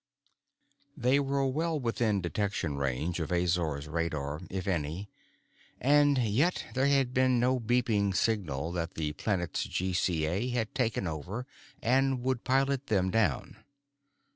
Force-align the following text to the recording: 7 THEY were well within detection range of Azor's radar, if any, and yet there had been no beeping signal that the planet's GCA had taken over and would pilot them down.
7 0.95 1.01
THEY 1.03 1.19
were 1.19 1.45
well 1.45 1.79
within 1.79 2.21
detection 2.21 2.75
range 2.75 3.19
of 3.19 3.31
Azor's 3.31 3.87
radar, 3.87 4.41
if 4.49 4.67
any, 4.67 5.11
and 5.79 6.17
yet 6.17 6.65
there 6.73 6.87
had 6.87 7.13
been 7.13 7.39
no 7.39 7.59
beeping 7.59 8.15
signal 8.15 8.71
that 8.71 8.95
the 8.95 9.13
planet's 9.13 9.67
GCA 9.67 10.53
had 10.53 10.73
taken 10.73 11.05
over 11.05 11.45
and 11.83 12.23
would 12.23 12.43
pilot 12.43 12.87
them 12.87 13.11
down. 13.11 13.57